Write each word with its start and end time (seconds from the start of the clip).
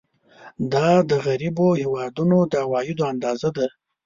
دا 0.73 0.89
د 1.09 1.11
غریبو 1.25 1.67
هېوادونو 1.81 2.37
د 2.51 2.53
عوایدو 2.65 3.03
اندازه 3.13 3.49
ده. 3.57 3.67